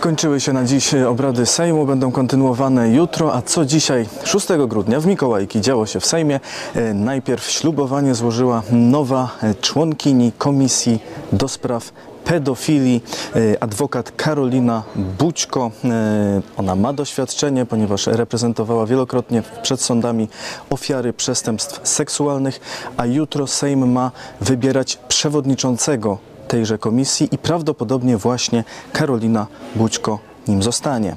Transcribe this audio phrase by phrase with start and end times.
[0.00, 5.06] Skończyły się na dziś obrady Sejmu, będą kontynuowane jutro, a co dzisiaj, 6 grudnia w
[5.06, 6.40] Mikołajki działo się w Sejmie.
[6.74, 11.92] E, Najpierw ślubowanie złożyła nowa członkini Komisji do Spraw
[12.24, 13.02] Pedofilii,
[13.36, 14.82] e, adwokat Karolina
[15.18, 15.70] Bućko.
[15.84, 20.28] E, Ona ma doświadczenie, ponieważ reprezentowała wielokrotnie przed sądami
[20.70, 22.60] ofiary przestępstw seksualnych,
[22.96, 31.16] a jutro Sejm ma wybierać przewodniczącego tejże komisji i prawdopodobnie właśnie Karolina Bućko nim zostanie.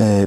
[0.00, 0.26] E,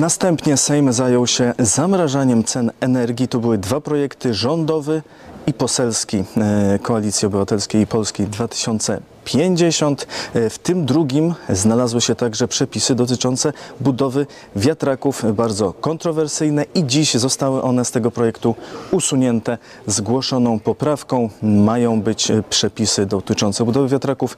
[0.00, 3.28] następnie Sejm zajął się zamrażaniem cen energii.
[3.28, 5.02] To były dwa projekty rządowy
[5.46, 9.11] i poselski e, Koalicji Obywatelskiej i Polski 2000.
[9.24, 10.06] 50.
[10.34, 17.62] W tym drugim znalazły się także przepisy dotyczące budowy wiatraków, bardzo kontrowersyjne i dziś zostały
[17.62, 18.54] one z tego projektu
[18.90, 21.30] usunięte zgłoszoną poprawką.
[21.42, 24.36] Mają być przepisy dotyczące budowy wiatraków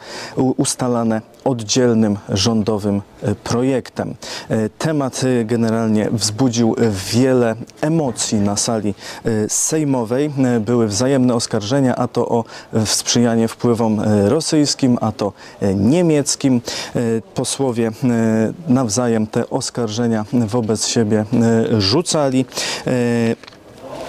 [0.56, 4.14] ustalane oddzielnym rządowym e, projektem.
[4.48, 6.74] E, temat e, generalnie wzbudził
[7.12, 8.94] wiele emocji na sali
[9.48, 10.30] sejmowej.
[10.60, 12.44] Były wzajemne oskarżenia, a to o
[12.84, 16.60] sprzyjanie wpływom rosyjskim, rosyjskim, a to e, niemieckim.
[16.96, 17.00] E,
[17.34, 21.24] Posłowie e, nawzajem te oskarżenia wobec siebie
[21.78, 22.44] rzucali.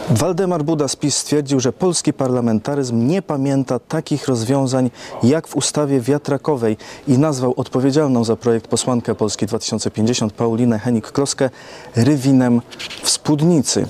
[0.09, 4.91] Waldemar Buda z PiS stwierdził, że polski parlamentaryzm nie pamięta takich rozwiązań
[5.23, 11.49] jak w ustawie wiatrakowej i nazwał odpowiedzialną za projekt posłankę Polski 2050 Paulinę Henik-Kloskę
[11.95, 12.61] rywinem
[13.03, 13.87] w spódnicy.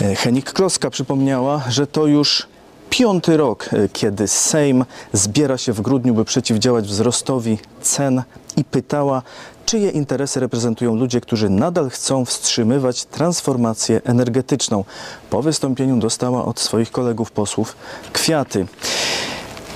[0.00, 2.48] E, Henik-Kloska przypomniała, że to już
[2.90, 8.22] piąty rok, e, kiedy Sejm zbiera się w grudniu, by przeciwdziałać wzrostowi cen
[8.56, 9.22] i pytała,
[9.66, 14.84] czyje interesy reprezentują ludzie, którzy nadal chcą wstrzymywać transformację energetyczną.
[15.30, 17.76] Po wystąpieniu dostała od swoich kolegów posłów
[18.12, 18.66] kwiaty.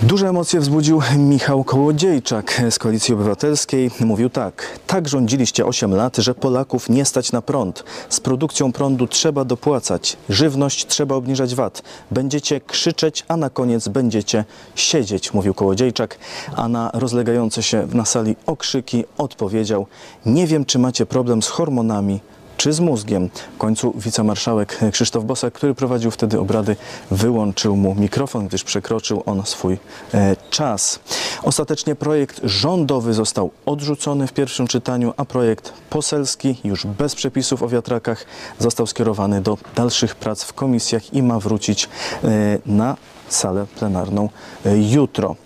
[0.03, 3.91] Duże emocje wzbudził Michał Kołodziejczak z Koalicji Obywatelskiej.
[4.01, 4.79] Mówił tak.
[4.87, 7.85] Tak rządziliście 8 lat, że Polaków nie stać na prąd.
[8.09, 10.17] Z produkcją prądu trzeba dopłacać.
[10.29, 11.83] Żywność trzeba obniżać VAT.
[12.11, 16.19] Będziecie krzyczeć, a na koniec będziecie siedzieć, mówił Kołodziejczak.
[16.57, 19.87] A na rozlegające się na sali okrzyki odpowiedział
[20.27, 22.21] Nie wiem, czy macie problem z hormonami,
[22.63, 23.31] czy z mózgiem.
[23.55, 26.77] W końcu wicemarszałek Krzysztof Bosak, który prowadził wtedy obrady,
[27.11, 29.79] wyłączył mu mikrofon, gdyż przekroczył on swój
[30.15, 31.01] e, czas.
[31.43, 37.69] Ostatecznie projekt rządowy został odrzucony w pierwszym czytaniu, a projekt poselski, już bez przepisów o
[37.69, 38.25] wiatrakach,
[38.59, 41.89] został skierowany do dalszych prac w komisjach i ma wrócić
[42.25, 42.29] e,
[42.67, 42.97] na
[43.29, 44.29] salę plenarną
[44.67, 45.37] e, jutro.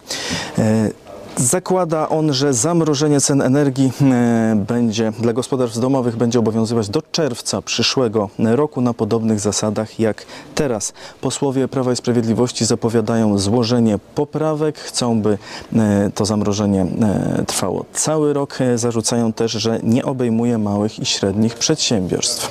[1.36, 7.62] Zakłada on, że zamrożenie cen energii e, będzie dla gospodarstw domowych będzie obowiązywać do czerwca
[7.62, 10.92] przyszłego roku na podobnych zasadach jak teraz.
[11.20, 15.38] Posłowie Prawa i Sprawiedliwości zapowiadają złożenie poprawek, chcą by
[15.76, 18.58] e, to zamrożenie e, trwało cały rok.
[18.74, 22.50] Zarzucają też, że nie obejmuje małych i średnich przedsiębiorstw.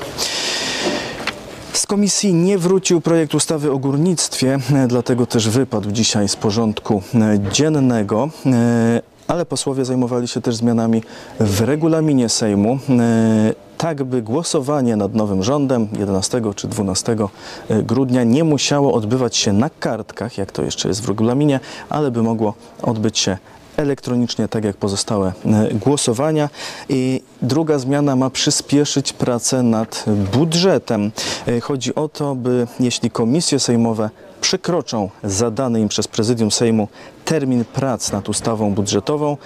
[1.86, 7.02] Z komisji nie wrócił projekt ustawy o górnictwie, e, dlatego też wypadł dzisiaj z porządku
[7.14, 8.28] e, dziennego.
[8.46, 11.02] e, Ale posłowie zajmowali się też zmianami
[11.40, 12.78] w regulaminie Sejmu,
[13.78, 17.16] tak by głosowanie nad nowym rządem 11 czy 12
[17.70, 22.22] grudnia nie musiało odbywać się na kartkach, jak to jeszcze jest w regulaminie, ale by
[22.22, 23.38] mogło odbyć się
[23.76, 26.48] elektronicznie, tak jak pozostałe e, głosowania.
[26.88, 31.12] I druga zmiana ma przyspieszyć pracę nad budżetem.
[31.48, 34.10] E, Chodzi o to, by jeśli komisje sejmowe
[34.40, 36.88] przekroczą zadany im przez prezydium Sejmu
[37.24, 39.36] termin prac nad ustawą budżetową,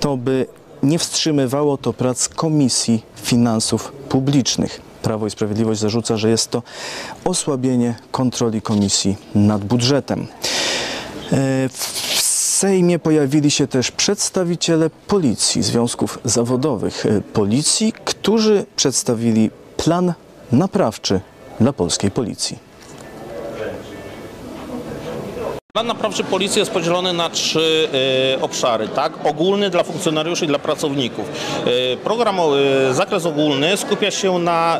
[0.00, 0.46] to by
[0.82, 4.80] nie wstrzymywało to prac Komisji Finansów Publicznych.
[5.02, 6.62] Prawo i Sprawiedliwość zarzuca, że jest to
[7.24, 10.26] osłabienie kontroli komisji nad budżetem.
[12.58, 20.12] Sejmie pojawili się też przedstawiciele policji, związków zawodowych e, policji, którzy przedstawili plan
[20.52, 21.20] naprawczy
[21.60, 22.58] dla polskiej policji.
[25.78, 27.88] Plan naprawczy policji jest podzielony na trzy
[28.36, 29.26] e, obszary, tak?
[29.26, 31.30] Ogólny dla funkcjonariuszy i dla pracowników.
[31.66, 34.78] E, program, e, zakres ogólny skupia się na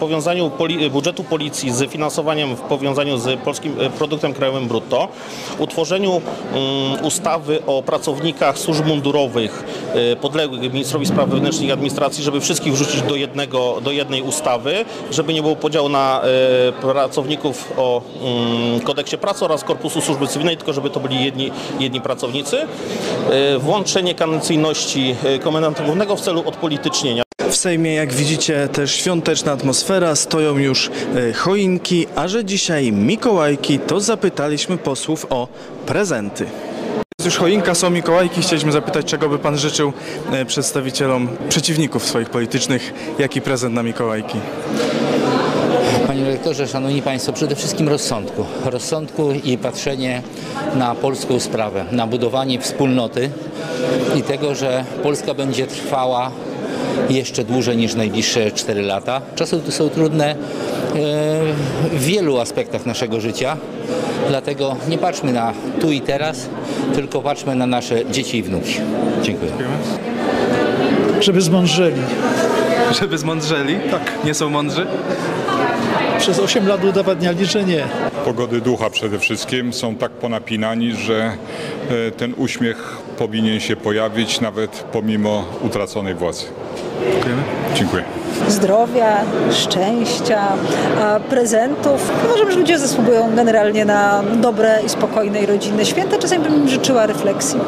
[0.00, 5.08] powiązaniu poli, budżetu policji z finansowaniem w powiązaniu z polskim produktem krajowym brutto,
[5.58, 6.20] utworzeniu
[6.52, 9.64] mm, ustawy o pracownikach służb mundurowych
[10.20, 15.34] podległych ministrowi spraw wewnętrznych i administracji, żeby wszystkich wrzucić do, jednego, do jednej ustawy, żeby
[15.34, 16.20] nie było podziału na
[16.80, 21.50] pracowników o mm, kodeksie pracy oraz korpusu służby cywilnej, tylko żeby to byli jedni,
[21.80, 22.58] jedni pracownicy.
[23.30, 27.22] E, Włączenie kadencyjności e, komendanta głównego w celu odpolitycznienia.
[27.50, 33.78] W Sejmie, jak widzicie, też świąteczna atmosfera, stoją już e, choinki, a że dzisiaj Mikołajki,
[33.78, 35.48] to zapytaliśmy posłów o
[35.86, 36.46] prezenty.
[37.24, 38.42] Już choinka, są Mikołajki.
[38.42, 39.92] Chcieliśmy zapytać, czego by Pan życzył
[40.46, 42.94] przedstawicielom przeciwników swoich politycznych.
[43.18, 44.38] Jaki prezent na Mikołajki?
[46.14, 48.44] Panie rektorze, szanowni państwo, przede wszystkim rozsądku.
[48.64, 50.22] Rozsądku i patrzenie
[50.74, 53.30] na polską sprawę, na budowanie wspólnoty
[54.16, 56.30] i tego, że Polska będzie trwała
[57.10, 59.20] jeszcze dłużej niż najbliższe 4 lata.
[59.34, 60.36] Czasy tu są trudne e,
[61.92, 63.56] w wielu aspektach naszego życia,
[64.28, 66.48] dlatego nie patrzmy na tu i teraz,
[66.94, 68.74] tylko patrzmy na nasze dzieci i wnuki.
[69.22, 69.52] Dziękuję.
[71.20, 72.00] żeby zmądrzeli.
[73.00, 73.76] Żeby zmądrzeli?
[73.90, 74.12] Tak.
[74.24, 74.86] Nie są mądrzy?
[76.18, 77.84] Przez 8 lat udowadniali, że nie.
[78.24, 81.32] pogody ducha przede wszystkim są tak ponapinani, że
[82.06, 86.44] e, ten uśmiech powinien się pojawić nawet pomimo utraconej władzy.
[87.12, 87.42] Dziękujemy.
[87.74, 88.02] Dziękuję.
[88.48, 89.16] zdrowia,
[89.50, 90.48] szczęścia,
[91.30, 92.12] prezentów.
[92.24, 96.18] Uważam, że ludzie zasługują generalnie na dobre i spokojne i rodzinne święta.
[96.18, 97.60] Czasami bym im życzyła refleksji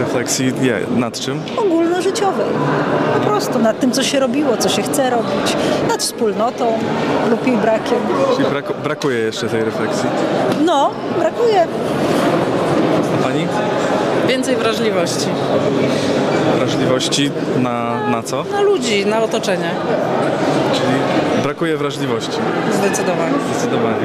[0.00, 0.52] Refleksji
[0.96, 1.40] nad czym?
[1.56, 2.46] ogólnożyciowej.
[3.36, 5.56] Po prostu nad tym, co się robiło, co się chce robić,
[5.88, 6.78] nad wspólnotą
[7.30, 7.98] lub jej brakiem.
[8.36, 10.08] Czyli braku, brakuje jeszcze tej refleksji.
[10.64, 11.66] No, brakuje.
[13.20, 13.46] A Pani?
[14.28, 15.26] Więcej wrażliwości
[16.56, 18.44] Wrażliwości na, na co?
[18.52, 19.70] na ludzi, na otoczenie.
[20.72, 20.94] Czyli
[21.46, 22.38] brakuje wrażliwości.
[22.72, 23.34] Zdecydowanie.
[23.52, 23.96] Zdecydowanie.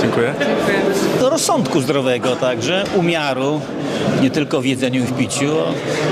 [0.00, 0.34] Dziękuję.
[0.38, 1.20] Dziękuję.
[1.20, 3.60] do rozsądku zdrowego także, umiaru,
[4.22, 5.56] nie tylko w jedzeniu i w piciu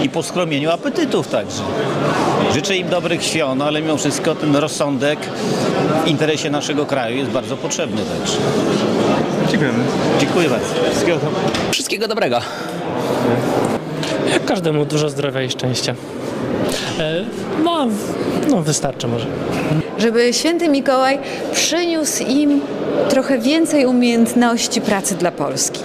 [0.02, 1.62] i po skromieniu apetytów także.
[2.54, 5.18] Życzę im dobrych świąt, ale mimo wszystko ten rozsądek
[6.04, 8.36] w interesie naszego kraju jest bardzo potrzebny także.
[9.50, 9.78] Dziękujemy.
[10.20, 10.66] Dziękuję bardzo.
[10.90, 11.18] Wszystkiego
[11.70, 12.40] Wszystkiego dobrego.
[14.32, 15.94] Jak każdemu dużo zdrowia i szczęścia.
[16.98, 17.24] E,
[17.64, 17.86] No,
[18.50, 19.26] no wystarczy może.
[19.98, 21.18] żeby święty Mikołaj
[21.52, 22.60] przyniósł im
[23.08, 25.80] trochę więcej umiejętności pracy dla Polski.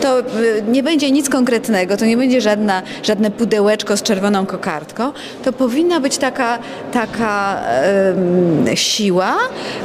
[0.00, 0.24] To y,
[0.68, 5.12] nie będzie nic konkretnego, to nie będzie żadna, żadne pudełeczko z czerwoną kokardką.
[5.44, 6.58] To powinna być taka,
[6.92, 9.34] taka em, siła,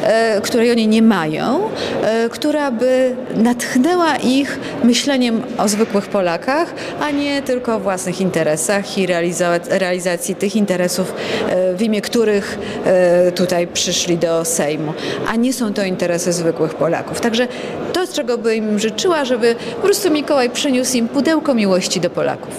[0.04, 1.60] e, której oni nie mają,
[2.04, 8.98] e, która by natchnęła ich myśleniem o zwykłych Polakach, a nie tylko o własnych interesach
[8.98, 11.14] i realiza- realizacji tych interesów,
[11.50, 14.94] e, w imię których e, tutaj przyszli do Sejmu,
[15.28, 17.22] a nie są to interesy zwykłych Polaków.
[17.22, 17.48] Także
[17.94, 22.54] to, czego by im życzyła, żeby po prostu Mikołaj przyniósł im pudełko miłości do Polaków.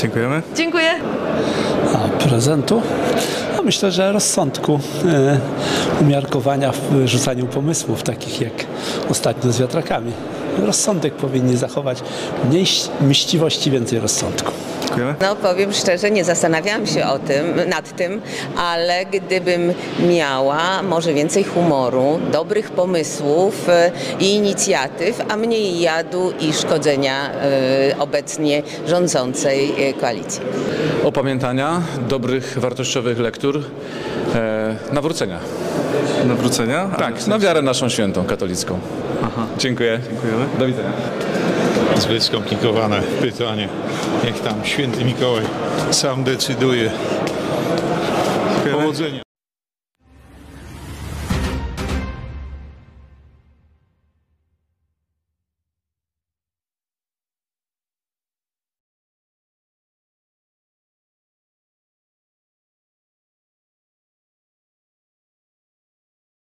[0.00, 0.42] Dziękujemy.
[0.54, 0.90] Dziękuję.
[1.94, 2.82] A prezentu?
[3.56, 5.38] No myślę, że rozsądku, e,
[6.00, 8.52] umiarkowania w rzucaniu pomysłów, takich jak
[9.10, 10.12] ostatnio z wiatrakami.
[10.58, 12.02] Rozsądek powinni zachować,
[12.48, 12.66] mniej
[13.00, 14.52] mściwości, więcej rozsądku.
[15.20, 18.20] No powiem szczerze, nie zastanawiałam się o tym, nad tym,
[18.56, 19.74] ale gdybym
[20.08, 27.98] miała może więcej humoru, dobrych pomysłów e, i inicjatyw, a mniej jadu i szkodzenia e,
[27.98, 30.40] obecnie rządzącej e, koalicji.
[31.06, 33.62] Opamiętania, dobrych, wartościowych lektur,
[34.34, 35.38] e, nawrócenia.
[36.28, 36.88] Nawrócenia?
[36.98, 38.78] Tak, na wiarę naszą świętą, katolicką.
[39.24, 39.46] Aha.
[39.58, 40.00] Dziękuję.
[40.10, 40.46] Dziękujemy.
[40.58, 40.92] Do widzenia.
[41.96, 43.68] Zbyt skomplikowane pytanie.
[44.24, 45.44] Jak tam święty Mikołaj
[45.90, 46.90] sam decyduje.
[48.72, 49.25] Powodzenia.